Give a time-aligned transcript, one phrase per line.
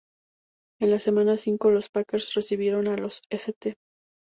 [0.81, 3.75] En la semana cinco los Packers recibieron a los St.